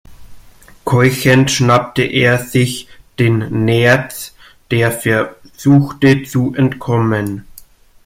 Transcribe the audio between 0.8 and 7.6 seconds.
Keuchend schnappte er sich den Nerz, der versuchte zu entkommen.